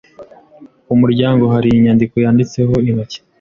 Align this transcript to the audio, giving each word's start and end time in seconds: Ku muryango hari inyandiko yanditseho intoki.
Ku 0.87 0.93
muryango 1.01 1.43
hari 1.53 1.67
inyandiko 1.71 2.15
yanditseho 2.23 2.73
intoki. 2.89 3.17